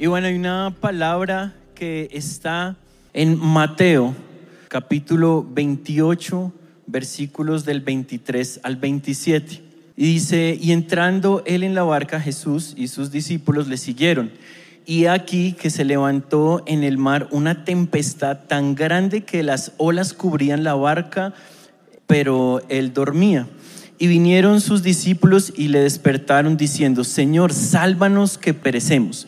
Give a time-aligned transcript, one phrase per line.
[0.00, 2.76] Y bueno, hay una palabra que está
[3.12, 4.14] en Mateo,
[4.68, 6.52] capítulo 28,
[6.86, 9.60] versículos del 23 al 27.
[9.96, 14.30] Y dice, y entrando él en la barca, Jesús y sus discípulos le siguieron.
[14.86, 20.12] Y aquí que se levantó en el mar una tempestad tan grande que las olas
[20.12, 21.34] cubrían la barca,
[22.06, 23.48] pero él dormía.
[23.98, 29.26] Y vinieron sus discípulos y le despertaron diciendo, Señor, sálvanos que perecemos.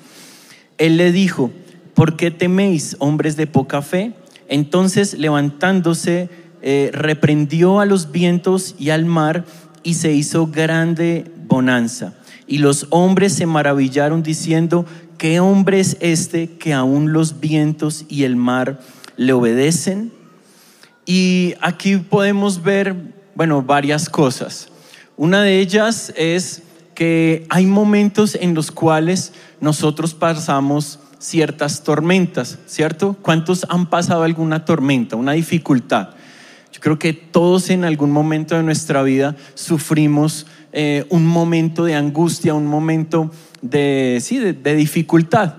[0.81, 1.51] Él le dijo,
[1.93, 4.15] ¿por qué teméis, hombres de poca fe?
[4.48, 6.30] Entonces, levantándose,
[6.62, 9.45] eh, reprendió a los vientos y al mar
[9.83, 12.15] y se hizo grande bonanza.
[12.47, 14.87] Y los hombres se maravillaron diciendo,
[15.19, 18.80] ¿qué hombre es este que aún los vientos y el mar
[19.19, 20.12] le obedecen?
[21.05, 22.97] Y aquí podemos ver,
[23.35, 24.69] bueno, varias cosas.
[25.19, 26.62] Una de ellas es
[27.00, 33.16] que hay momentos en los cuales nosotros pasamos ciertas tormentas, ¿cierto?
[33.23, 36.10] ¿Cuántos han pasado alguna tormenta, una dificultad?
[36.70, 41.95] Yo creo que todos en algún momento de nuestra vida sufrimos eh, un momento de
[41.95, 43.30] angustia, un momento
[43.62, 45.54] de, sí, de dificultad.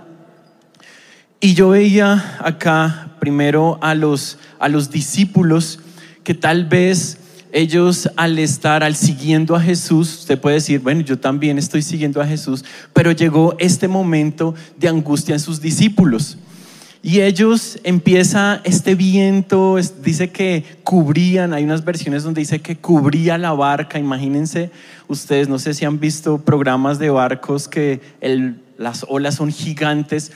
[1.39, 5.79] Y yo veía acá primero a los, a los discípulos
[6.23, 7.17] que tal vez
[7.51, 12.21] ellos al estar, al siguiendo a Jesús, usted puede decir, bueno, yo también estoy siguiendo
[12.21, 12.63] a Jesús,
[12.93, 16.37] pero llegó este momento de angustia en sus discípulos.
[17.03, 23.39] Y ellos empieza este viento, dice que cubrían, hay unas versiones donde dice que cubría
[23.39, 24.69] la barca, imagínense
[25.07, 28.01] ustedes, no sé si han visto programas de barcos que
[28.77, 30.31] las olas son gigantes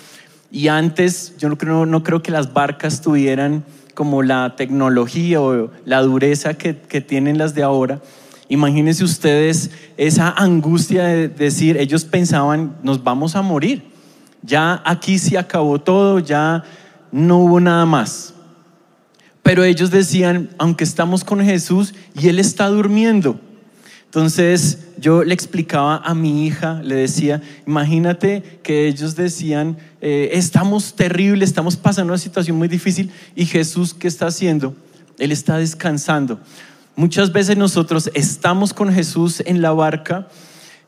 [0.51, 3.63] y antes yo no creo, no creo que las barcas tuvieran
[3.95, 8.01] como la tecnología o la dureza que, tienen las de ahora,
[8.49, 13.83] imagínense ustedes esa angustia de decir, ellos pensaban, nos vamos a morir,
[14.43, 16.63] ya aquí se acabó todo, ya
[17.11, 18.33] no hubo nada más.
[19.41, 23.39] Pero ellos decían, aunque estamos con Jesús y Él está durmiendo,
[24.15, 30.93] entonces yo le explicaba a mi hija, le decía, imagínate que ellos decían, eh, estamos
[30.95, 34.73] terribles, estamos pasando una situación muy difícil y Jesús, ¿qué está haciendo?
[35.19, 36.39] Él está descansando.
[36.95, 40.29] Muchas veces nosotros estamos con Jesús en la barca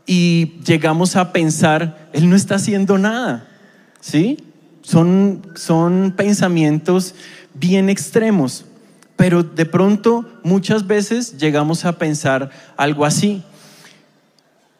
[0.05, 3.45] y llegamos a pensar, Él no está haciendo nada,
[3.99, 4.37] ¿sí?
[4.83, 7.13] Son, son pensamientos
[7.53, 8.63] bien extremos.
[9.17, 13.43] Pero de pronto muchas veces llegamos a pensar algo así.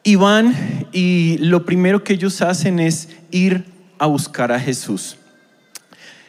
[0.02, 0.54] Y van
[0.92, 3.66] y lo primero que ellos hacen es ir
[3.98, 5.18] a buscar a Jesús.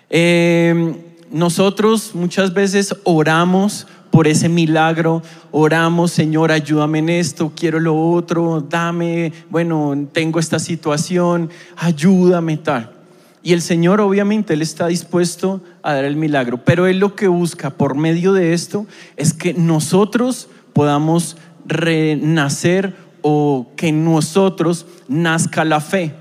[0.10, 0.96] Eh,
[1.32, 5.22] nosotros muchas veces oramos por ese milagro,
[5.52, 12.99] oramos, Señor, ayúdame en esto, quiero lo otro, dame, bueno, tengo esta situación, ayúdame tal.
[13.42, 17.28] Y el Señor obviamente Él está dispuesto a dar el milagro, pero Él lo que
[17.28, 18.86] busca por medio de esto
[19.16, 26.14] es que nosotros podamos renacer o que nosotros nazca la fe.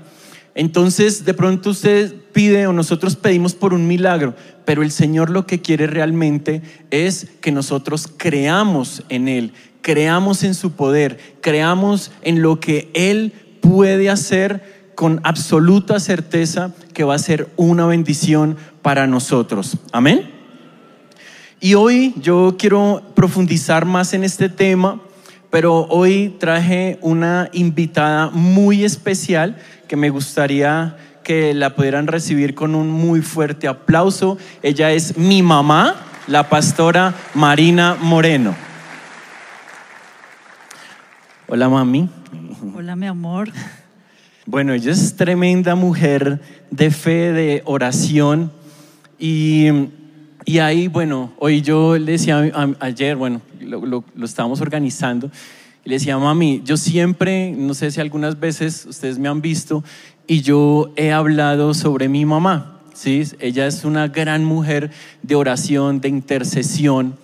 [0.55, 4.35] Entonces de pronto usted pide o nosotros pedimos por un milagro,
[4.65, 10.53] pero el Señor lo que quiere realmente es que nosotros creamos en Él, creamos en
[10.53, 17.19] su poder, creamos en lo que Él puede hacer con absoluta certeza que va a
[17.19, 19.77] ser una bendición para nosotros.
[19.93, 20.29] Amén.
[21.61, 24.99] Y hoy yo quiero profundizar más en este tema,
[25.49, 29.55] pero hoy traje una invitada muy especial
[29.87, 34.37] que me gustaría que la pudieran recibir con un muy fuerte aplauso.
[34.61, 35.95] Ella es mi mamá,
[36.27, 38.53] la pastora Marina Moreno.
[41.47, 42.09] Hola mami.
[42.75, 43.49] Hola mi amor.
[44.51, 48.51] Bueno, ella es tremenda mujer de fe, de oración.
[49.19, 49.67] Y,
[50.43, 55.29] y ahí, bueno, hoy yo le decía ayer, bueno, lo, lo, estábamos organizando,
[55.85, 59.83] y le decía, mami, yo siempre, no sé si algunas veces ustedes me han visto,
[60.25, 62.79] y yo he hablado sobre mi mamá.
[62.95, 63.21] ¿sí?
[63.39, 64.89] Ella es una gran mujer
[65.21, 67.15] de oración, de intercesión.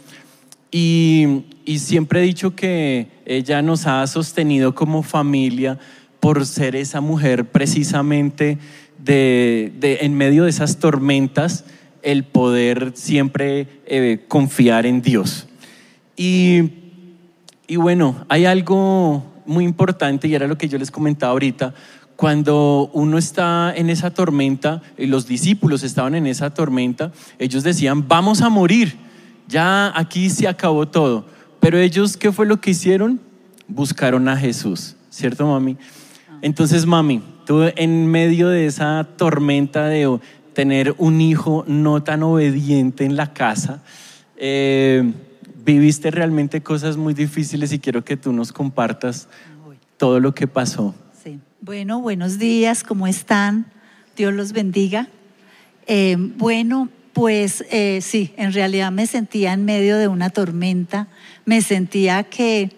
[0.69, 5.79] Y, y siempre he dicho que ella nos ha sostenido como familia
[6.25, 8.57] por ser esa mujer precisamente
[8.97, 11.65] de, en medio de esas tormentas,
[12.01, 15.45] el poder siempre eh, confiar en Dios.
[16.17, 16.71] Y,
[17.67, 21.75] y bueno, hay algo muy importante y era lo que yo les comentaba ahorita,
[22.15, 28.07] cuando uno está en esa tormenta, y los discípulos estaban en esa tormenta, ellos decían,
[28.07, 28.95] vamos a morir,
[29.47, 31.27] ya aquí se acabó todo.
[31.59, 33.19] Pero ellos, ¿qué fue lo que hicieron?
[33.67, 35.77] Buscaron a Jesús, ¿cierto, mami?
[36.45, 40.19] Entonces, mami, tú en medio de esa tormenta de
[40.53, 43.81] tener un hijo no tan obediente en la casa,
[44.37, 45.11] eh,
[45.65, 49.27] viviste realmente cosas muy difíciles y quiero que tú nos compartas
[49.97, 50.93] todo lo que pasó.
[51.23, 51.39] Sí.
[51.61, 53.65] Bueno, buenos días, ¿cómo están?
[54.15, 55.07] Dios los bendiga.
[55.87, 61.07] Eh, bueno, pues eh, sí, en realidad me sentía en medio de una tormenta,
[61.43, 62.69] me sentía que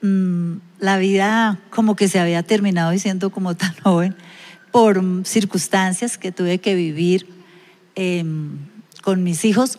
[0.00, 4.14] mm, la vida como que se había terminado y siendo como tan joven
[4.70, 7.26] por circunstancias que tuve que vivir
[7.94, 8.58] em,
[9.02, 9.78] con mis hijos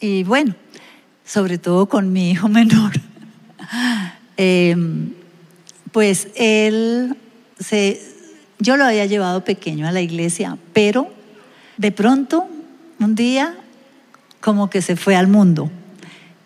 [0.00, 0.54] y bueno,
[1.24, 2.92] sobre todo con mi hijo menor.
[4.36, 5.12] Em,
[5.92, 7.16] pues él
[7.58, 8.00] se,
[8.58, 11.10] yo lo había llevado pequeño a la iglesia, pero
[11.78, 12.46] de pronto
[13.00, 13.56] un día
[14.40, 15.70] como que se fue al mundo.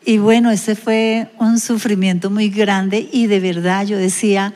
[0.05, 4.55] Y bueno, ese fue un sufrimiento muy grande y de verdad yo decía,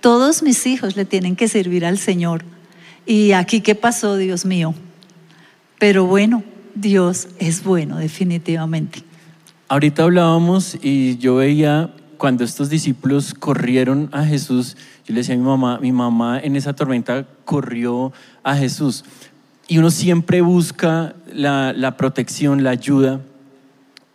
[0.00, 2.44] todos mis hijos le tienen que servir al Señor.
[3.06, 4.74] Y aquí, ¿qué pasó, Dios mío?
[5.78, 6.42] Pero bueno,
[6.74, 9.02] Dios es bueno, definitivamente.
[9.68, 15.38] Ahorita hablábamos y yo veía cuando estos discípulos corrieron a Jesús, yo le decía a
[15.38, 18.12] mi mamá, mi mamá en esa tormenta corrió
[18.42, 19.04] a Jesús.
[19.68, 23.20] Y uno siempre busca la, protección, la ayuda.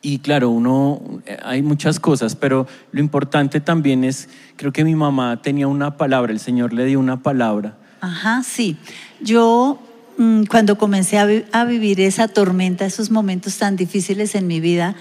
[0.02, 1.02] Y claro, uno,
[1.44, 6.32] hay muchas cosas, pero lo importante también es, creo que mi mamá tenía una palabra,
[6.32, 7.76] el Señor le dio una palabra.
[8.00, 8.78] Ajá, sí.
[9.20, 9.78] Yo
[10.18, 14.96] mm, cuando comencé a, a, vivir esa tormenta, esos momentos tan difíciles en mi vida,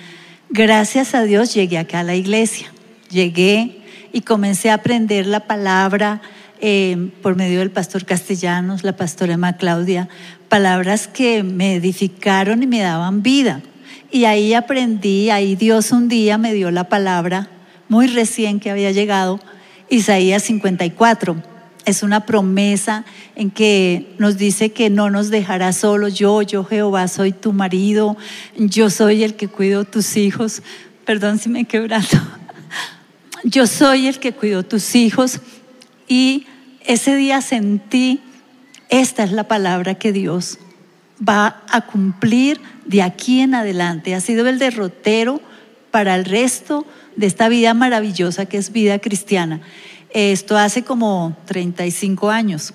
[0.51, 2.73] gracias a Dios llegué acá a la iglesia.
[3.09, 6.21] Llegué y comencé a aprender la palabra,
[6.61, 10.09] eh, por medio del pastor Castellanos, la pastora Emma Claudia,
[10.49, 13.63] palabras que me edificaron y me daban vida.
[14.11, 17.49] Y ahí aprendí, ahí Dios un día me dio la palabra,
[17.89, 19.41] muy recién que había llegado,
[19.89, 21.37] Isaías 54.
[21.85, 23.05] Es una promesa
[23.35, 26.15] en que nos dice que no nos dejará solos.
[26.15, 28.17] Yo, yo Jehová, soy tu marido,
[28.57, 30.63] yo soy el que cuido tus hijos.
[31.05, 32.07] Perdón si me he quebrado.
[33.45, 35.41] Yo soy el que cuido tus hijos
[36.09, 36.47] y
[36.85, 38.21] ese día sentí,
[38.89, 40.59] esta es la palabra que Dios
[41.27, 44.15] va a cumplir de aquí en adelante.
[44.15, 45.41] Ha sido el derrotero
[45.91, 46.87] para el resto
[47.17, 49.61] de esta vida maravillosa que es vida cristiana.
[50.11, 52.73] Esto hace como 35 años.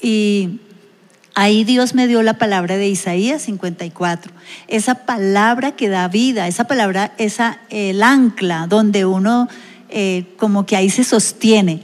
[0.00, 0.60] Y
[1.34, 4.32] ahí Dios me dio la palabra de Isaías 54.
[4.68, 9.48] Esa palabra que da vida, esa palabra, esa, el ancla donde uno
[9.88, 11.82] eh, como que ahí se sostiene.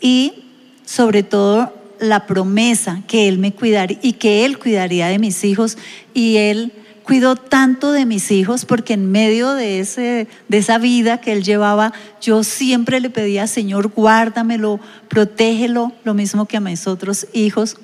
[0.00, 0.44] Y
[0.84, 5.78] sobre todo la promesa que Él me cuidaría y que Él cuidaría de mis hijos
[6.12, 6.72] y Él
[7.04, 11.44] cuidó tanto de mis hijos porque en medio de, ese, de esa vida que Él
[11.44, 17.76] llevaba, yo siempre le pedía, Señor, guárdamelo, protégelo, lo mismo que a mis otros hijos.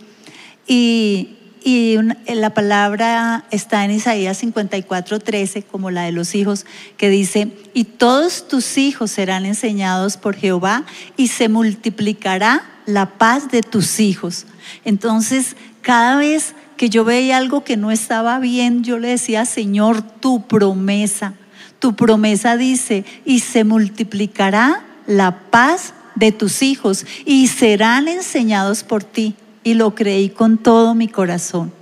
[0.66, 1.96] Y y
[2.26, 6.64] la palabra está en Isaías 54, 13, como la de los hijos,
[6.96, 10.84] que dice, y todos tus hijos serán enseñados por Jehová
[11.16, 14.46] y se multiplicará la paz de tus hijos.
[14.84, 20.02] Entonces, cada vez que yo veía algo que no estaba bien, yo le decía, Señor,
[20.02, 21.34] tu promesa,
[21.78, 29.04] tu promesa dice, y se multiplicará la paz de tus hijos y serán enseñados por
[29.04, 29.34] ti
[29.64, 31.72] y lo creí con todo mi corazón.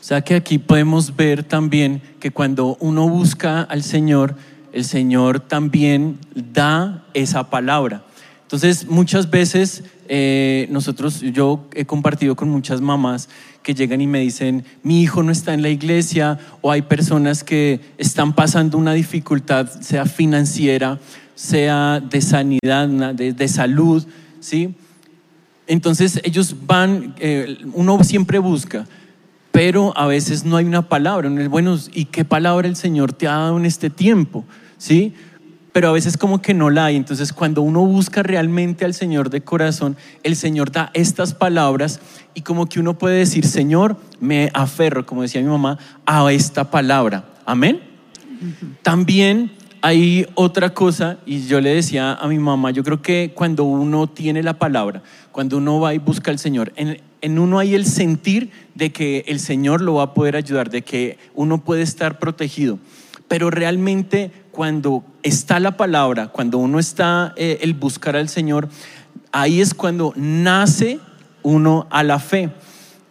[0.00, 4.36] O sea que aquí podemos ver también que cuando uno busca al Señor,
[4.72, 8.04] el Señor también da esa palabra.
[8.42, 13.28] Entonces, muchas veces eh, nosotros, yo he compartido con muchas mamás
[13.64, 17.42] que llegan y me dicen, mi hijo no está en la iglesia, o hay personas
[17.42, 21.00] que están pasando una dificultad, sea financiera,
[21.34, 24.06] sea de sanidad, de, de salud,
[24.38, 24.74] ¿sí?
[25.66, 28.86] Entonces ellos van, eh, uno siempre busca,
[29.50, 31.30] pero a veces no hay una palabra.
[31.48, 34.44] Bueno, ¿y qué palabra el Señor te ha dado en este tiempo?
[34.78, 35.14] ¿Sí?
[35.72, 36.96] Pero a veces como que no la hay.
[36.96, 42.00] Entonces cuando uno busca realmente al Señor de corazón, el Señor da estas palabras
[42.34, 46.70] y como que uno puede decir, Señor, me aferro, como decía mi mamá, a esta
[46.70, 47.24] palabra.
[47.44, 47.80] Amén.
[48.82, 53.64] También hay otra cosa, y yo le decía a mi mamá, yo creo que cuando
[53.64, 55.02] uno tiene la palabra,
[55.36, 59.22] cuando uno va y busca al Señor, en, en, uno hay el sentir de que
[59.26, 62.78] el Señor lo va a poder ayudar, de que uno puede estar protegido.
[63.28, 68.70] Pero realmente cuando está la palabra, cuando uno está eh, el buscar al Señor,
[69.30, 71.00] ahí es cuando nace
[71.42, 72.48] uno a la fe.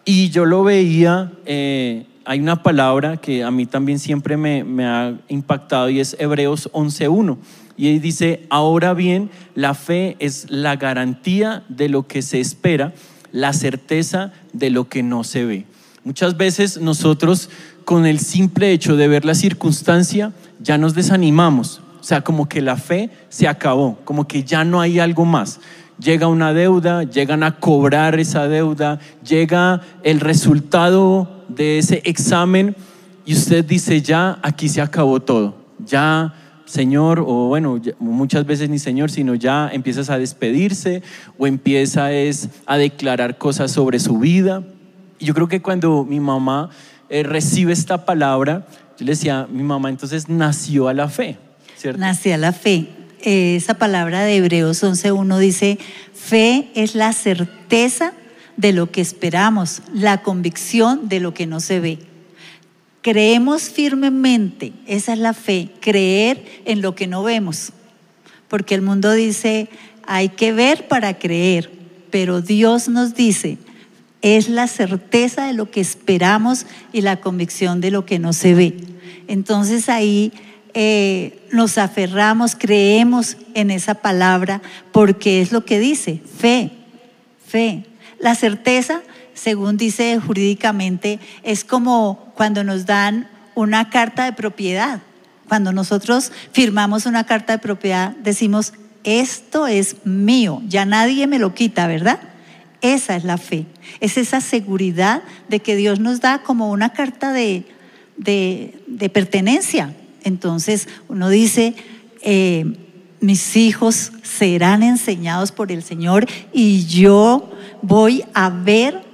[0.04, 5.14] Y yo lo veía eh, hay una palabra que a mí también siempre me, ha
[5.28, 7.38] impactado y es Hebreos 11.1.
[7.78, 12.94] Y dice, ahora bien, la fe es la garantía de lo que se espera,
[13.32, 15.66] la certeza de lo que no se ve.
[16.04, 17.50] Muchas veces nosotros
[17.84, 21.82] con el simple hecho de ver la circunstancia ya nos desanimamos.
[22.00, 25.60] O sea, como que la fe se acabó, como que ya no hay algo más.
[26.00, 32.76] Llega una deuda, llegan a cobrar esa deuda, llega el resultado de ese examen
[33.26, 35.56] y usted dice, ya aquí se acabó todo.
[35.86, 36.34] Ya
[36.66, 41.04] Señor, o bueno, muchas veces ni Señor, sino ya empiezas a despedirse
[41.38, 44.64] o empieza es a declarar cosas sobre su vida.
[45.20, 46.70] Yo creo que cuando mi mamá
[47.10, 48.66] eh, recibe esta palabra,
[48.98, 51.38] yo le decía, mi mamá entonces nació a la fe,
[51.76, 52.00] ¿cierto?
[52.00, 52.88] Nació a la fe.
[53.22, 55.78] Eh, esa palabra de Hebreos 11.1 dice,
[56.14, 58.14] fe es la certeza
[58.58, 62.00] de lo que esperamos, la convicción de lo que no se ve.
[63.06, 67.72] Creemos firmemente, esa es la fe, creer en lo que no vemos.
[68.48, 69.70] Porque el mundo dice,
[70.08, 71.70] hay que ver para creer,
[72.10, 73.60] pero Dios nos dice,
[74.24, 78.56] es la certeza de lo que esperamos y la convicción de lo que no se
[78.56, 78.76] ve.
[79.28, 80.34] Entonces ahí
[80.74, 86.72] eh, nos aferramos, creemos en esa palabra porque es lo que dice, fe,
[87.46, 87.84] fe.
[88.18, 89.04] La certeza
[89.36, 95.02] según dice jurídicamente, es como cuando nos dan una carta de propiedad.
[95.48, 98.74] Cuando nosotros firmamos una carta de propiedad, decimos,
[99.04, 102.20] esto es mío, ya nadie me lo quita, ¿verdad?
[102.82, 103.66] Esa es la fe,
[104.00, 107.66] es esa seguridad de que Dios nos da como una carta de,
[108.18, 109.94] de, pertenencia.
[110.24, 111.76] Entonces uno dice,
[112.22, 112.78] eh,
[113.22, 117.52] mis hijos serán enseñados por el Señor y yo
[117.82, 119.05] voy a ver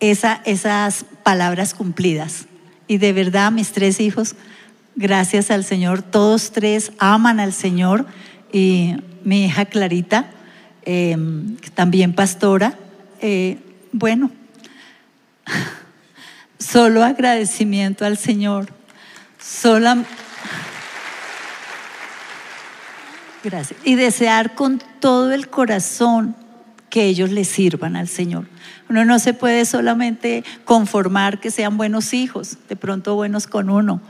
[0.00, 2.46] esas palabras cumplidas.
[2.88, 4.34] Y de verdad, mis tres hijos,
[4.96, 8.06] gracias al Señor, todos tres aman al Señor.
[8.52, 10.30] Y mi hija Clarita,
[10.82, 12.74] em, también pastora,
[13.20, 13.58] eh,
[13.92, 14.30] bueno,
[16.58, 18.72] solo agradecimiento al Señor.
[19.38, 20.04] Solo.
[23.44, 23.78] Gracias.
[23.84, 26.34] Y desear con todo el corazón
[26.90, 28.46] que ellos le sirvan al Señor.
[28.88, 34.00] Uno no se puede solamente conformar que sean buenos hijos, de pronto buenos con uno,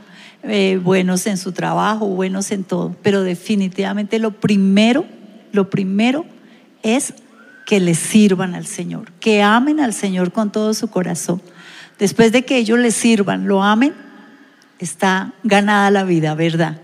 [0.43, 5.05] eh, buenos en su trabajo, buenos en todo, pero definitivamente lo primero,
[5.51, 6.25] lo primero
[6.81, 7.13] es
[7.67, 11.41] que le sirvan al Señor, que amen al Señor con todo su corazón.
[11.99, 13.93] Después de que ellos le sirvan, lo amen,
[14.79, 16.81] está ganada la vida, ¿verdad?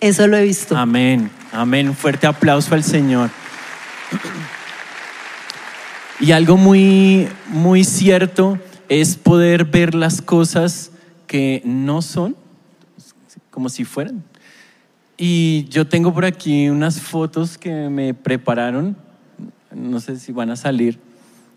[0.00, 0.76] Eso lo he visto.
[0.76, 1.88] Amén, amén.
[1.88, 3.30] Un fuerte aplauso al Señor.
[6.20, 8.58] Y algo muy, muy cierto
[8.88, 10.90] es poder ver las cosas
[11.26, 12.34] que no son
[13.50, 14.22] como si fueran.
[15.16, 18.96] Y yo tengo por aquí unas fotos que me prepararon,
[19.74, 21.00] no sé si van a salir,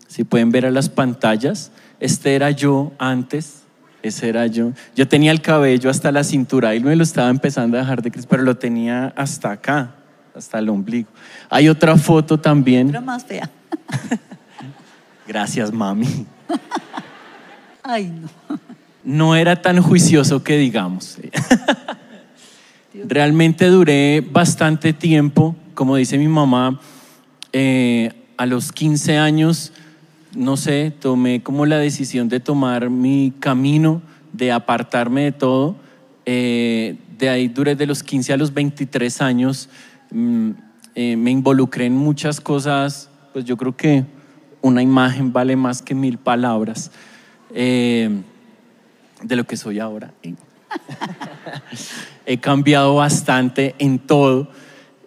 [0.08, 1.70] si pueden ver a las pantallas.
[2.00, 3.62] Este era yo antes,
[4.02, 4.72] ese era yo.
[4.96, 8.10] Yo tenía el cabello hasta la cintura, y me lo estaba empezando a dejar de
[8.10, 9.94] crecer, pero lo tenía hasta acá,
[10.34, 11.08] hasta el ombligo.
[11.50, 12.92] Hay otra foto también.
[13.04, 13.48] Más fea.
[15.26, 16.26] Gracias, mami.
[17.82, 18.58] Ay, no.
[19.04, 21.18] No era tan juicioso que digamos.
[22.94, 26.80] Realmente duré bastante tiempo, como dice mi mamá,
[27.52, 29.72] eh, a los 15 años,
[30.34, 34.02] no sé, tomé como la decisión de tomar mi camino,
[34.32, 35.76] de apartarme de todo.
[36.24, 39.68] Eh, de ahí duré de los 15 a los 23 años,
[40.10, 40.50] mm,
[40.94, 44.04] eh, me involucré en muchas cosas, pues yo creo que
[44.62, 46.90] una imagen vale más que mil palabras
[47.54, 48.08] eh,
[49.22, 50.12] de lo que soy ahora.
[52.26, 54.48] He cambiado bastante en todo.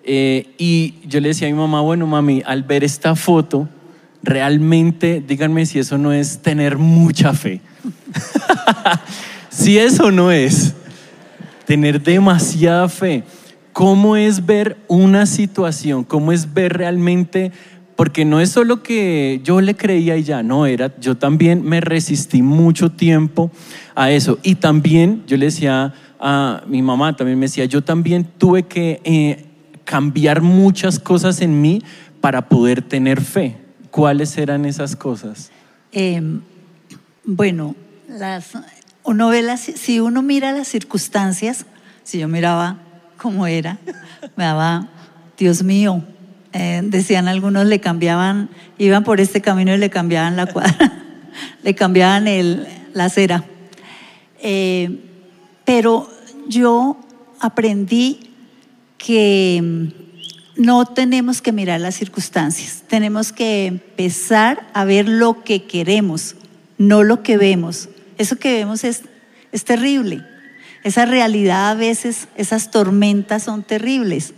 [0.04, 3.68] Eh, y yo le decía a mi mamá, bueno, mami, al ver esta foto,
[4.22, 7.62] realmente, díganme si eso no es tener mucha fe.
[9.50, 10.76] si eso no es
[11.66, 13.24] tener demasiada fe,
[13.74, 16.04] ¿cómo es ver una situación?
[16.04, 17.52] ¿Cómo es ver realmente
[17.96, 21.80] porque no es solo que yo le creía y ya, no, era, yo también me
[21.80, 23.52] resistí mucho tiempo
[23.96, 24.38] a eso.
[24.44, 29.00] Y también yo le decía a mi mamá, también me decía, yo también tuve que
[29.04, 29.46] eh,
[29.86, 31.82] cambiar muchas cosas en mí
[32.20, 33.58] para poder tener fe.
[33.92, 35.52] ¿Cuáles eran esas cosas?
[35.94, 36.42] Em,
[37.24, 37.75] bueno,
[38.10, 38.52] las,
[39.04, 41.66] uno ve las, si uno mira las circunstancias,
[42.04, 42.78] si yo miraba
[43.18, 43.78] cómo era,
[44.36, 44.90] me daba,
[45.38, 46.04] Dios mío,
[46.58, 51.04] eh, decían algunos, le cambiaban, iban por este camino y le cambiaban la cuadra,
[51.64, 52.24] le cambiaban
[52.94, 53.44] la acera.
[54.42, 55.02] Eh,
[55.66, 56.10] pero
[56.48, 56.98] yo
[57.42, 58.22] aprendí
[58.98, 65.64] que mm, no tenemos que mirar las circunstancias, tenemos que empezar a ver lo que
[65.64, 66.38] queremos,
[66.78, 67.90] no lo que vemos.
[68.18, 69.02] Eso que vemos es,
[69.52, 70.24] es terrible.
[70.86, 74.34] Esa realidad a veces, esas tormentas son terribles,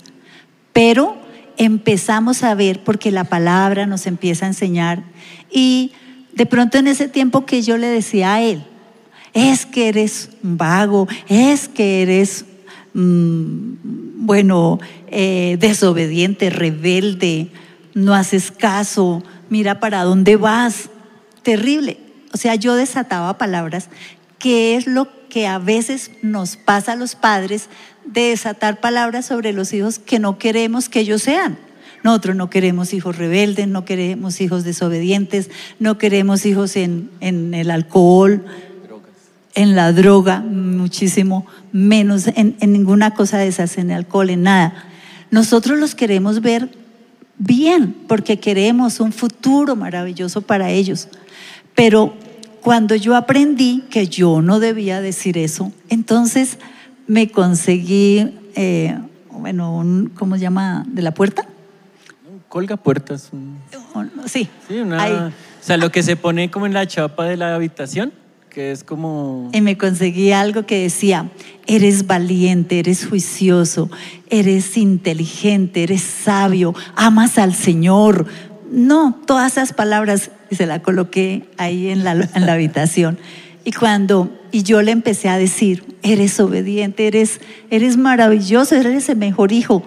[0.74, 1.27] pero
[1.58, 5.04] empezamos a ver porque la palabra nos empieza a enseñar
[5.52, 5.92] y
[6.34, 8.64] de pronto en ese tiempo que yo le decía a él,
[9.34, 12.46] es que eres vago, es que eres,
[12.94, 17.50] mm, bueno, eh, desobediente, rebelde,
[17.94, 20.90] no haces caso, mira para dónde vas,
[21.44, 21.98] terrible.
[22.34, 23.90] O sea, yo desataba palabras,
[24.38, 27.70] que es lo que a veces nos pasa a los padres
[28.06, 31.58] de desatar palabras sobre los hijos que no queremos que ellos sean.
[32.04, 38.46] Nosotros no queremos hijos rebeldes, no queremos hijos desobedientes, no queremos hijos en, el alcohol,
[39.56, 44.44] en la droga, muchísimo menos, en, en ninguna cosa de esas, en el alcohol, en
[44.44, 44.86] nada.
[45.32, 46.70] Nosotros los queremos ver
[47.38, 51.08] bien, porque queremos un futuro maravilloso para ellos.
[51.76, 52.16] Pero
[52.68, 56.58] cuando yo aprendí que yo no debía decir eso, entonces
[57.08, 58.98] me conseguí, eh,
[59.32, 60.84] bueno, un, ¿cómo se llama?
[60.86, 61.48] ¿De la puerta?
[62.50, 63.32] Colga puertas.
[64.26, 64.50] Sí.
[64.68, 65.32] sí una, o
[65.62, 68.12] sea, lo que se pone como en la chapa de la habitación,
[68.50, 69.50] que es como...
[69.54, 71.30] Y me conseguí algo que decía,
[71.68, 73.90] eres valiente, eres juicioso,
[74.30, 78.28] eres inteligente, eres sabio, amas al Señor.
[78.72, 83.18] No, todas esas palabras y se la coloqué ahí en la, en la habitación.
[83.64, 89.18] Y cuando, y yo le empecé a decir, eres obediente, eres, eres maravilloso, eres el
[89.18, 89.84] mejor hijo.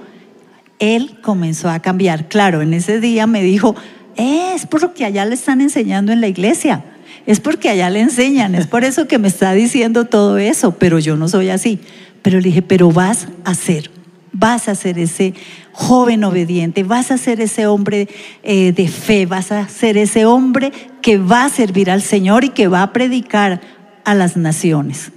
[0.79, 2.29] Él comenzó a cambiar.
[2.29, 3.75] Claro, en ese día me dijo,
[4.17, 6.85] es porque allá le están enseñando en la iglesia,
[7.27, 10.99] es porque allá le enseñan, es por eso que me está diciendo todo eso, pero
[10.99, 11.81] yo no soy así.
[12.23, 13.91] Pero le dije, pero vas a ser
[14.33, 15.35] vas a ser ese
[15.73, 18.09] joven obediente, vas a ser ese hombre
[18.43, 20.73] eh, de fe, vas a ser ese hombre
[21.03, 23.61] que va a servir al Señor y que va a predicar
[24.05, 25.12] a las naciones.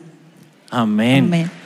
[0.70, 1.50] Amén.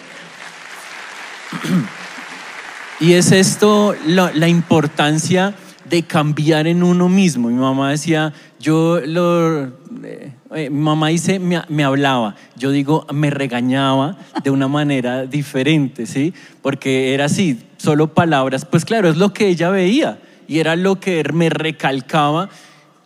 [3.00, 5.54] Y es esto la importancia
[5.90, 7.50] de cambiar en uno mismo.
[7.50, 9.68] Mi mamá decía, yo lo...
[10.04, 15.26] Eh, eh, mi mamá dice, me, me, hablaba, yo digo, me regañaba de una manera
[15.26, 16.34] diferente, ¿sí?
[16.62, 21.00] Porque era así, solo palabras, pues claro, es lo que ella veía y era lo
[21.00, 22.50] que me recalcaba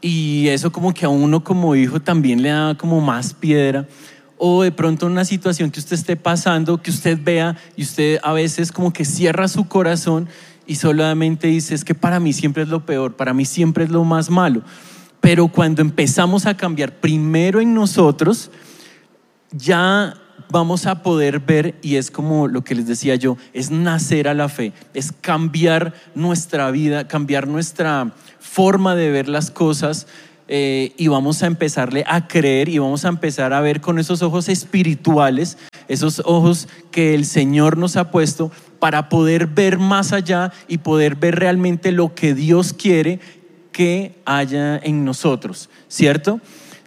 [0.02, 3.86] y eso como que a uno como hijo también le da como más piedra
[4.40, 8.34] o de pronto una situación que usted esté pasando, que usted vea y usted a
[8.34, 10.28] veces como que cierra su corazón
[10.66, 13.92] y solamente dice, es que para mí siempre es lo peor, para mí siempre es
[13.92, 14.64] lo más malo.
[15.20, 18.50] Pero cuando empezamos a cambiar primero en nosotros,
[19.52, 20.16] ya
[20.52, 24.34] vamos a poder ver, y es como lo que les decía yo, es nacer a
[24.34, 30.08] la fe, es cambiar nuestra vida, cambiar nuestra forma de ver las cosas.
[30.54, 34.22] Eh, y vamos a empezarle a creer y vamos a empezar a ver con esos
[34.22, 40.52] ojos espirituales, esos ojos que el Señor nos ha puesto para poder ver más allá
[40.68, 43.22] y poder ver realmente lo que Dios quiere
[43.72, 46.42] que haya en nosotros, ¿cierto?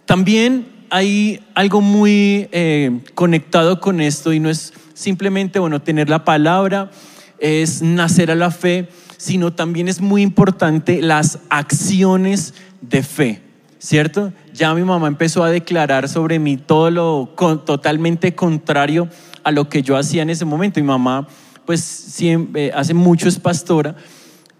[0.05, 6.23] También hay algo muy eh, conectado con esto y no es simplemente, bueno, tener la
[6.23, 6.91] palabra,
[7.39, 13.41] es nacer a la fe, sino también es muy importante las acciones de fe,
[13.79, 14.31] ¿cierto?
[14.53, 17.33] Ya mi mamá empezó a declarar sobre mí todo lo
[17.65, 19.09] totalmente contrario
[19.43, 20.79] a lo que yo hacía en ese momento.
[20.79, 21.27] Mi mamá,
[21.65, 23.95] pues, siempre, hace mucho es pastora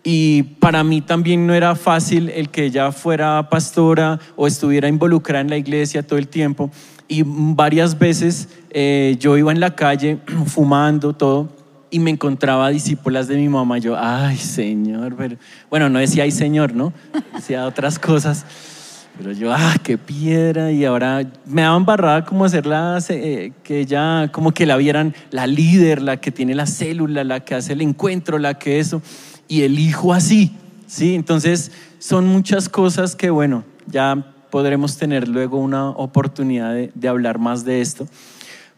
[0.08, 5.41] y para mí también no era fácil el que ella fuera pastora o estuviera involucrada
[5.41, 6.70] en la iglesia todo el tiempo.
[7.08, 11.50] Y varias veces eh, yo iba en la calle fumando todo
[11.89, 13.80] y me encontraba discípulas de mi mamá.
[13.80, 15.38] Yo, ay Señor, pero...
[15.72, 16.94] bueno, no decía ay Señor, ¿no?
[17.34, 18.46] Decía otras cosas.
[19.18, 20.72] Pero yo, ah, qué piedra.
[20.72, 25.48] Y ahora me daba embarrada como hacerla, eh, que ella, como que la vieran la
[25.48, 29.02] líder, la que tiene la célula, la que hace el encuentro, la que eso
[29.47, 30.51] y el hijo así.
[30.88, 31.15] ¿sí?
[31.15, 37.65] Entonces, son muchas cosas que, bueno, ya podremos tener luego una oportunidad de, hablar más
[37.65, 38.08] de esto.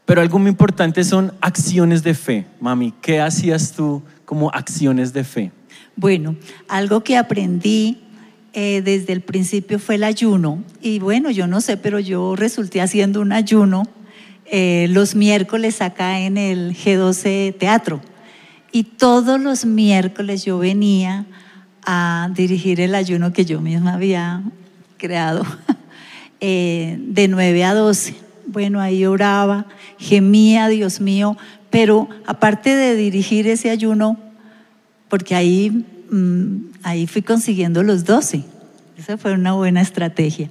[0.06, 2.46] Pero algo muy importante son acciones de fe.
[2.62, 5.52] Mami, ¿qué hacías tú como acciones de fe?
[5.96, 6.36] Bueno,
[6.68, 8.00] algo que aprendí
[8.54, 10.64] eh, desde el principio fue el ayuno.
[10.82, 13.84] Y bueno, yo no sé, pero yo resulté haciendo un ayuno
[14.46, 18.02] eh, los miércoles acá en el G12 Teatro.
[18.78, 21.26] Y todos los miércoles yo venía
[21.84, 24.44] a dirigir el ayuno que yo misma había
[24.98, 25.44] creado,
[26.42, 28.14] eh, de 9 a 12.
[28.46, 29.66] Bueno, ahí oraba,
[29.98, 31.36] gemía, Dios mío,
[31.72, 34.20] pero aparte de dirigir ese ayuno,
[35.10, 38.44] porque ahí, mm, ahí fui consiguiendo los 12.
[38.96, 40.50] Esa fue una buena estrategia.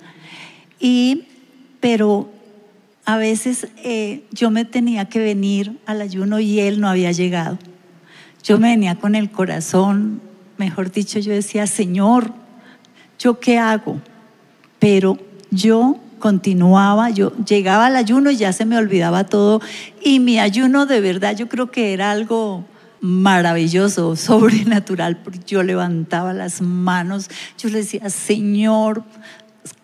[0.81, 1.29] Y,
[1.79, 2.29] pero
[3.05, 7.57] a veces eh, yo me tenía que venir al ayuno y él no había llegado.
[8.47, 10.21] Yo me venía con el corazón,
[10.57, 12.33] mejor dicho, yo decía, Señor,
[13.19, 14.01] ¿yo qué hago?
[14.79, 15.19] Pero
[15.51, 19.61] yo continuaba, yo llegaba al ayuno y ya se me olvidaba todo.
[20.01, 22.65] Y mi ayuno de verdad yo creo que era algo
[23.01, 27.29] maravilloso, sobrenatural, porque yo levantaba las manos,
[27.59, 29.03] yo le decía, Señor,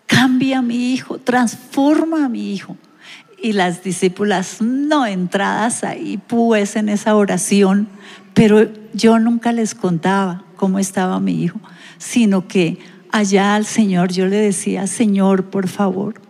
[0.05, 2.77] cambia a mi hijo, transforma a mi hijo.
[3.41, 7.89] Y las discípulas, no entradas ahí, pues en esa oración,
[8.33, 11.59] pero yo nunca les contaba cómo estaba mi hijo,
[11.97, 12.79] sino que
[13.11, 16.21] allá al Señor yo le decía, Señor, por favor,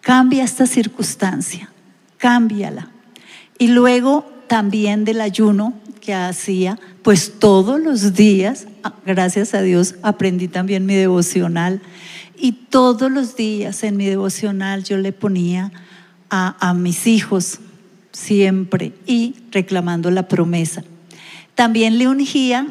[0.00, 1.70] cambia esta circunstancia,
[2.18, 2.90] cámbiala.
[3.58, 9.96] Y luego también del ayuno que hacía, pues todos los días, ah, gracias a Dios,
[10.02, 11.82] aprendí también mi devocional.
[12.36, 15.72] Y todos los días en mi devocional yo le ponía
[16.30, 17.58] a, a mis hijos
[18.12, 20.82] siempre y reclamando la promesa.
[21.60, 22.68] También le ungía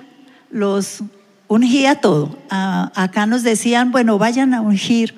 [0.50, 1.04] los
[1.48, 2.36] ungía todo.
[2.50, 5.14] acá nos decían, bueno, vayan a ungir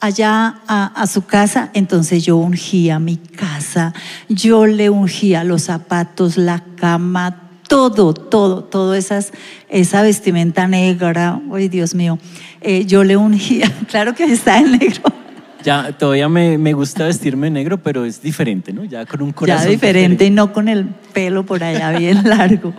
[0.00, 3.92] allá a, su casa, entonces yo ungía mi casa,
[4.28, 11.96] yo le ungía los zapatos, la cama, todo, todo, todo esa vestimenta negra, ay Dios
[11.96, 12.20] mío,
[12.60, 15.17] eh, yo le ungía, claro que está en negro.
[15.64, 18.84] Ya, todavía me, me, gusta vestirme negro, pero es diferente, ¿no?
[18.84, 19.64] Ya con un corazón.
[19.64, 22.72] Ya diferente, y no con el pelo por allá bien largo.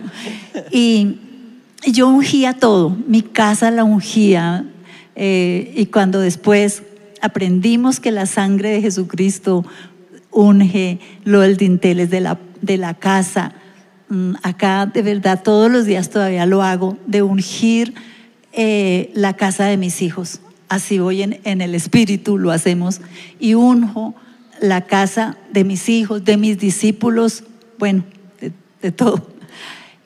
[0.70, 1.18] Y
[1.86, 4.64] yo ungía todo, mi casa la ungía.
[5.16, 6.82] Eh, y cuando después
[7.20, 9.64] aprendimos que la sangre de Jesucristo
[10.30, 13.52] unge lo del dinteles de la, de la casa,
[14.08, 17.94] mm, acá de verdad todos los días todavía lo hago, de ungir
[18.52, 20.40] eh, la casa de mis hijos.
[20.70, 23.00] Así voy en, el espíritu, lo hacemos,
[23.40, 24.14] y unjo
[24.60, 27.42] la casa de mis hijos, de mis discípulos,
[27.76, 28.04] bueno,
[28.80, 29.26] de, todo.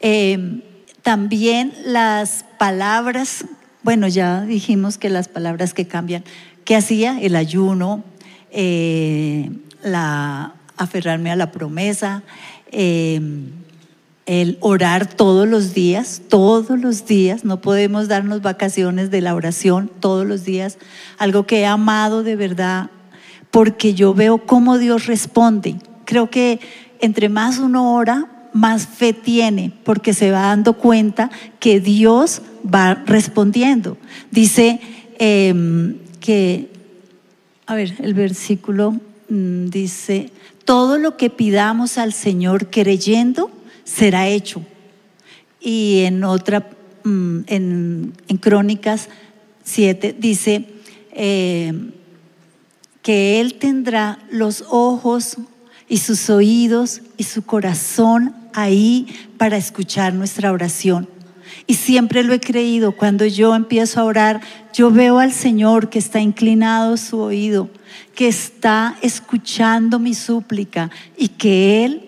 [0.01, 0.63] Eh,
[1.03, 3.45] también las palabras,
[3.83, 6.25] bueno, ya dijimos que las palabras que cambian,
[6.65, 7.21] ¿qué hacía?
[7.21, 8.03] El ayuno,
[8.51, 9.51] eh,
[9.83, 12.23] la, aferrarme a la promesa,
[12.73, 13.21] eh,
[14.27, 19.91] el orar todos los días, todos los días, no podemos darnos vacaciones de la oración
[20.01, 20.79] todos los días,
[21.19, 22.91] algo que he amado de verdad,
[23.51, 25.77] porque yo veo cómo Dios responde.
[26.07, 26.61] Creo que
[27.01, 32.95] entre más uno ora, más fe tiene, porque se va dando cuenta que Dios va
[32.95, 33.99] respondiendo.
[34.31, 34.81] Dice
[35.19, 36.71] em, que,
[37.67, 38.93] a ver, el versículo
[39.29, 40.31] mm, dice,
[40.65, 43.51] todo lo que pidamos al Señor creyendo
[43.85, 44.63] será hecho.
[45.61, 46.69] Y en otra,
[47.05, 49.09] mm, en, Crónicas
[49.65, 50.67] 7 dice
[51.13, 51.93] em,
[53.03, 55.37] que Él tendrá los ojos
[55.89, 59.07] y sus oídos y su corazón ahí
[59.39, 61.09] para escuchar nuestra oración.
[61.67, 64.41] Y siempre lo he creído, cuando yo empiezo a orar,
[64.75, 67.71] yo veo al Señor que está inclinado su oído,
[68.15, 72.03] que está escuchando mi súplica y que Él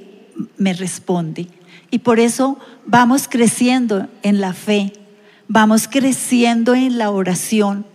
[0.59, 1.49] me responde.
[1.90, 4.92] Y por eso vamos creciendo en la fe,
[5.49, 7.87] vamos creciendo en la oración.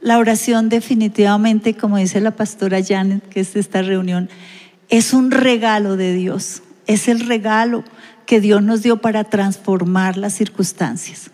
[0.00, 4.28] La oración definitivamente, como dice la pastora Janet, que es esta reunión,
[4.88, 7.84] es un regalo de Dios es el regalo
[8.24, 11.30] que Dios nos dio para transformar las circunstancias.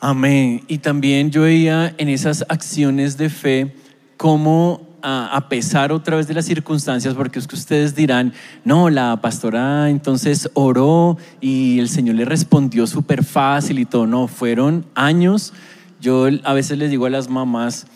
[0.00, 0.62] Amén.
[0.68, 3.74] Y también yo veía en esas acciones de fe
[4.16, 8.32] cómo a, pesar otra vez de las circunstancias, porque es que ustedes dirán,
[8.64, 14.06] no, la pastora entonces oró y el Señor le respondió súper fácil y todo.
[14.06, 15.52] No, fueron años.
[16.00, 17.86] Yo a veces les digo a las mamás,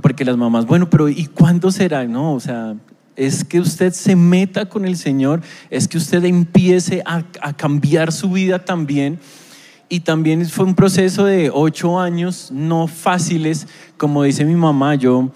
[0.00, 2.06] porque las mamás, bueno, pero ¿y cuándo será?
[2.06, 2.74] No, o sea,
[3.16, 7.22] es que usted se meta con el Señor, es que usted empiece a,
[7.54, 9.18] cambiar su vida también.
[9.88, 15.30] Y también fue un proceso de ocho años no fáciles, como dice mi mamá, yo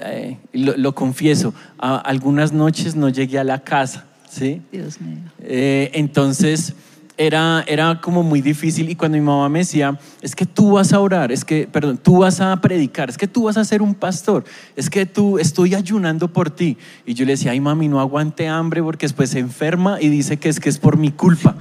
[0.00, 4.62] eh, lo, confieso, algunas noches no llegué a la casa, ¿sí?
[4.72, 5.18] Dios mío.
[5.40, 6.74] Eh, entonces
[7.18, 10.92] era, era como muy difícil y cuando mi mamá me decía, es que tú vas
[10.92, 13.82] a orar, es que, perdón, tú vas a predicar, es que tú vas a ser
[13.82, 14.44] un pastor,
[14.76, 16.78] es que tú estoy ayunando por ti.
[17.04, 20.36] Y yo le decía, ay mami, no aguante hambre porque después se enferma y dice
[20.36, 21.56] que es que es por mi culpa.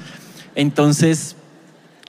[0.54, 1.36] Entonces,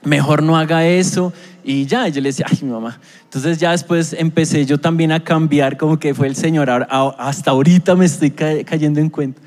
[0.03, 1.33] mejor no haga eso.
[1.69, 2.99] Y ya, yo le decía, ay, mi mamá.
[3.25, 7.93] Entonces ya después empecé yo también a cambiar, como que fue el Señor, hasta ahorita
[7.95, 9.39] me estoy cayendo en cuenta.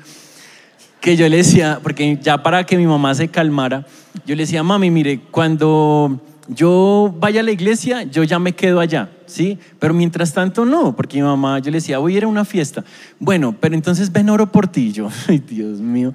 [1.01, 3.85] que yo le decía, porque ya para que mi mamá se calmara,
[4.25, 8.79] yo le decía, mami, mire, cuando yo vaya a la iglesia, yo ya me quedo
[8.79, 9.59] allá, ¿sí?
[9.77, 12.45] Pero mientras tanto no, porque mi mamá, yo le decía, voy a ir a una
[12.45, 12.85] fiesta.
[13.19, 14.93] Bueno, pero entonces ven oro por ti.
[14.93, 16.13] Yo, ay Dios mío,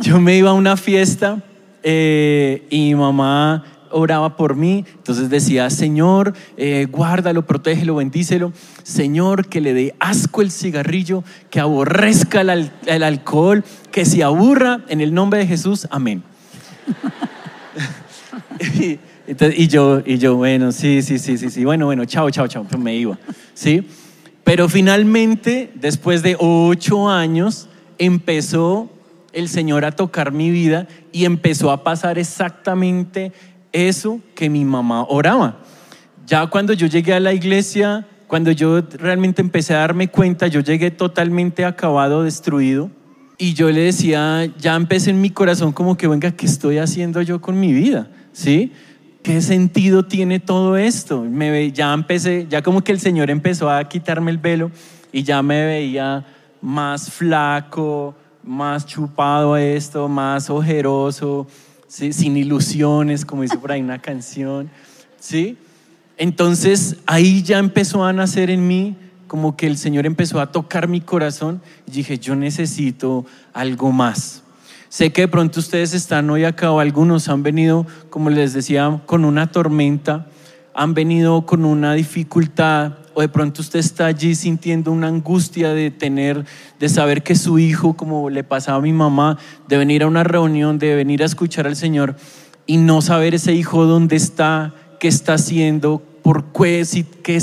[0.00, 1.42] yo me iba a una fiesta
[1.82, 8.52] eh, y mi mamá oraba por mí, entonces decía, Señor, eh, guárdalo, protégelo, bendícelo.
[8.82, 15.00] Señor, que le dé asco el cigarrillo, que aborrezca el, alcohol, que se aburra, en
[15.00, 16.22] el nombre de Jesús, amén.
[19.56, 22.96] y yo, bueno, sí, sí, sí, sí, sí, bueno, bueno, chao, chao, chao, pues me
[22.96, 23.18] iba,
[23.54, 23.86] ¿sí?
[24.44, 28.90] Pero finalmente, después de ocho años, empezó
[29.32, 33.32] el Señor a tocar mi vida y empezó a pasar exactamente
[33.72, 35.58] eso que mi mamá oraba.
[36.26, 40.60] Ya cuando yo llegué a la iglesia, cuando yo realmente empecé a darme cuenta, yo
[40.60, 42.90] llegué totalmente acabado, destruido.
[43.38, 47.22] Y yo le decía, ya empecé en mi corazón como que, venga, ¿qué estoy haciendo
[47.22, 48.10] yo con mi vida?
[48.32, 48.72] ¿Sí?
[49.22, 51.22] ¿Qué sentido tiene todo esto?
[51.22, 54.70] Me, ya empecé, ya como que el Señor empezó a quitarme el velo
[55.12, 56.26] y ya me veía
[56.60, 61.46] más flaco, más chupado esto, más ojeroso,
[61.88, 64.70] sin ilusiones, como dice por ahí una canción.
[65.18, 65.56] ¿sí?
[66.16, 68.96] Entonces ahí ya empezó a nacer en mí,
[69.26, 74.42] como que el Señor empezó a tocar mi corazón y dije, yo necesito algo más.
[74.88, 79.02] Sé que de pronto ustedes están hoy acá o algunos han venido, como les decía,
[79.04, 80.28] con una tormenta,
[80.74, 85.90] han venido con una dificultad o de pronto usted está allí sintiendo una angustia de
[85.90, 86.44] tener,
[86.78, 90.22] de saber que su hijo, como le pasaba a mi mamá, de venir a una
[90.22, 92.14] reunión, de venir a escuchar al Señor
[92.64, 96.86] y no saber ese hijo dónde está, qué está haciendo, por qué,
[97.24, 97.40] qué,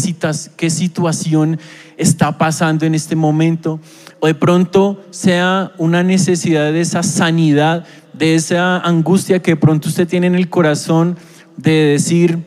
[0.56, 1.60] qué situación
[1.98, 3.82] está pasando en este momento.
[4.22, 9.90] O de pronto sea una necesidad de esa sanidad, de esa angustia que de pronto
[9.90, 11.18] usted tiene en el corazón
[11.58, 12.46] de decir,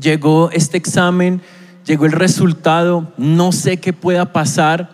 [0.00, 1.42] llegó este examen,
[1.84, 4.90] llegó el resultado, no sé qué pueda pasar,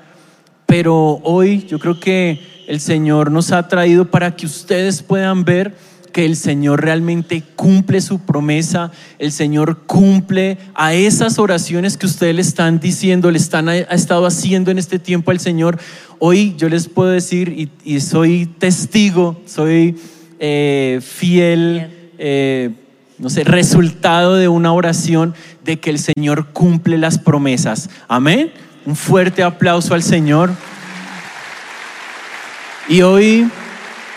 [0.67, 5.75] pero hoy yo creo que el Señor nos ha traído para que ustedes puedan ver
[6.13, 12.35] que el Señor realmente cumple su promesa, el Señor cumple a esas oraciones que ustedes
[12.35, 15.79] le están diciendo, le están ha estado haciendo en este tiempo al Señor.
[16.19, 19.97] Hoy yo les puedo decir, y, soy testigo, soy
[20.41, 22.71] eh, fiel, eh,
[23.21, 27.91] no sé, resultado de una oración de que el Señor cumple las promesas.
[28.09, 28.51] Amén.
[28.87, 30.51] Un fuerte aplauso al Señor.
[32.89, 33.47] Y hoy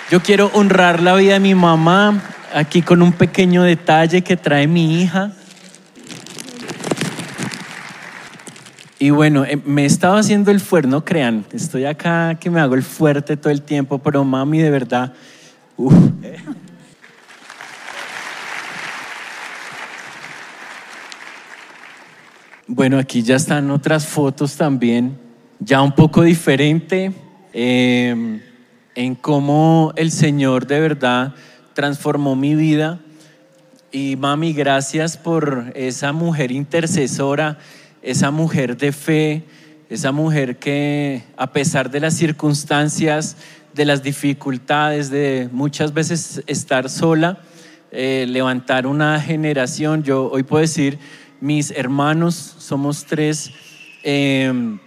[0.09, 4.67] yo quiero honrar la vida de mi mamá aquí con un pequeño detalle que trae
[4.67, 5.33] mi hija.
[8.99, 12.75] Y bueno, eh, me estaba haciendo el fuerte, no crean, estoy acá que me hago
[12.75, 15.11] el fuerte todo el tiempo, pero mami, de verdad,
[22.67, 25.17] Bueno, aquí ya están otras fotos también,
[25.60, 27.12] ya un poco diferente,
[27.52, 28.39] em,
[28.95, 31.36] en cómo el Señor de verdad
[31.73, 33.02] transformó mi vida.
[33.91, 37.58] Y mami, gracias por esa mujer intercesora,
[38.02, 39.43] esa mujer de fe,
[39.89, 43.36] esa mujer que a pesar de las circunstancias,
[43.73, 47.39] de las dificultades, de muchas veces estar sola,
[47.91, 50.97] eh, levantar una generación, yo hoy puedo decir,
[51.43, 53.51] mis hermanos, somos tres,
[54.01, 54.79] em,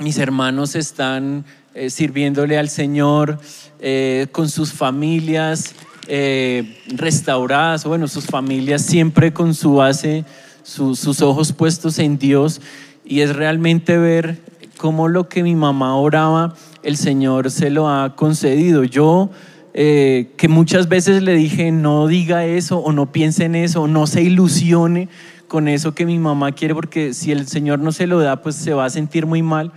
[0.00, 3.38] mis hermanos están eh, sirviéndole al Señor
[3.78, 5.72] eh, con sus familias
[6.08, 10.24] eh, restauradas, bueno, sus familias siempre con su base,
[10.64, 12.60] sus ojos puestos en Dios,
[13.04, 14.40] y es realmente ver
[14.76, 18.82] cómo lo que mi mamá oraba, el Señor se lo ha concedido.
[18.82, 19.30] Yo,
[19.72, 24.06] que muchas veces le dije, no diga eso, o no piense en eso, o no
[24.06, 25.08] se ilusione,
[25.54, 28.56] con eso que mi mamá quiere, porque si el Señor no se lo da, pues
[28.56, 29.70] se va a sentir muy mal.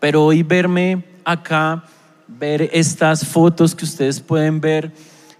[0.00, 1.84] Pero hoy verme acá,
[2.26, 4.90] ver estas fotos que ustedes pueden ver,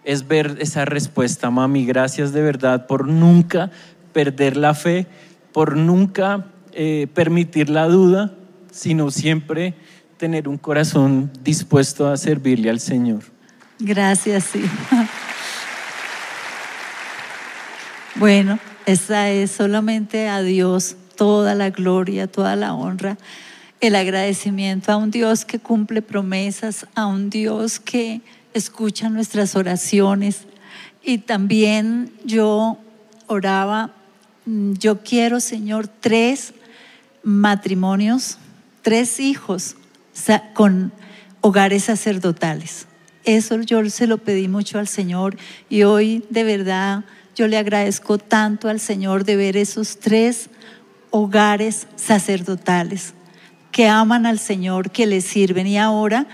[0.04, 1.86] es ver esa respuesta, mami.
[1.86, 3.70] Gracias de verdad por nunca
[4.12, 5.06] perder la fe,
[5.54, 8.34] por nunca eh, permitir la duda,
[8.70, 9.72] sino siempre
[10.18, 13.22] tener un corazón dispuesto a servirle al Señor.
[13.78, 14.62] Gracias, sí.
[18.16, 23.18] Bueno, esa es solamente a Dios toda la gloria, toda la honra,
[23.80, 28.22] el agradecimiento a un Dios que cumple promesas, a un Dios que
[28.54, 30.46] escucha nuestras oraciones.
[31.02, 32.78] Y también yo
[33.26, 33.90] oraba,
[34.46, 36.54] mm, yo quiero, Señor, tres
[37.22, 38.38] matrimonios,
[38.80, 39.76] tres hijos
[40.54, 40.92] con
[41.42, 42.86] hogares sacerdotales.
[43.24, 45.36] Eso yo se lo pedí mucho al Señor
[45.68, 47.04] y hoy de verdad
[47.38, 50.50] yo le agradezco tanto al Señor de ver esos tres
[51.10, 53.14] hogares sacerdotales
[53.70, 55.68] que aman al Señor, que le sirven.
[55.68, 56.26] Y ahora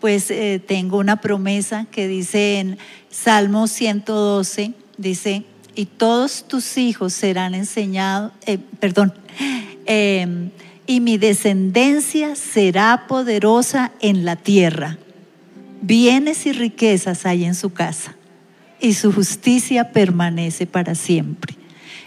[0.00, 5.44] pues eh, tengo una promesa que dice en Salmo 112, dice,
[5.74, 9.14] y todos tus hijos serán enseñados, eh, perdón,
[9.86, 10.50] em,
[10.86, 14.98] y mi descendencia será poderosa en la tierra.
[15.80, 18.14] Bienes y riquezas hay en su casa,
[18.80, 21.54] y su justicia permanece para siempre.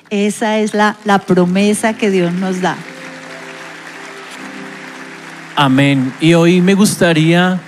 [0.09, 2.77] Esa es la, la promesa que Dios nos da.
[5.55, 6.13] Amén.
[6.19, 7.59] Y hoy me gustaría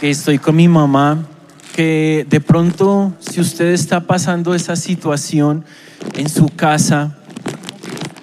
[0.00, 1.26] que estoy con mi mamá,
[1.74, 5.64] que de pronto si usted está pasando esa situación
[6.14, 7.16] en su casa,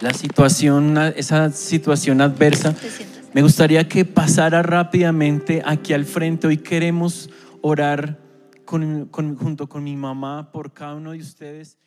[0.02, 2.76] la situación, esa situación adversa,
[3.34, 6.48] me gustaría que pasara rápidamente aquí al frente.
[6.48, 7.30] Hoy queremos
[7.62, 8.23] orar
[8.66, 11.78] junto con mi mamá por cada uno de ustedes.